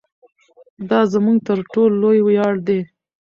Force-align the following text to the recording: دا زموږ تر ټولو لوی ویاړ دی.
دا 0.89 0.99
زموږ 1.13 1.37
تر 1.47 1.57
ټولو 1.71 1.95
لوی 2.03 2.19
ویاړ 2.27 2.53
دی. 2.67 2.79